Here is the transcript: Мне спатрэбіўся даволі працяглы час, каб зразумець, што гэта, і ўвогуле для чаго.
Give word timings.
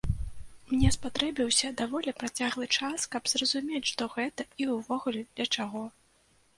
Мне 0.69 0.89
спатрэбіўся 0.95 1.69
даволі 1.83 2.15
працяглы 2.23 2.65
час, 2.77 3.07
каб 3.15 3.23
зразумець, 3.35 3.85
што 3.93 4.11
гэта, 4.19 4.51
і 4.63 4.71
ўвогуле 4.75 5.21
для 5.35 5.51
чаго. 5.59 5.91